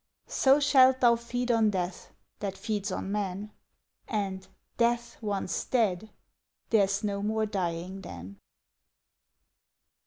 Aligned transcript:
So 0.25 0.59
shalt 0.59 0.99
thou 1.01 1.15
feed 1.15 1.51
on 1.51 1.69
Death, 1.69 2.11
that 2.39 2.57
feeds 2.57 2.91
on 2.91 3.11
men, 3.11 3.51
And, 4.07 4.47
Death 4.77 5.21
once 5.21 5.63
dead, 5.65 6.09
there's 6.71 7.03
no 7.03 7.21
more 7.21 7.45
dying 7.45 8.01
then. 8.01 8.37